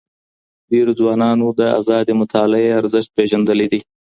[0.71, 3.79] ډېرو ځوانانو د ازادي مطالعې ارزښت پېژندلی دی.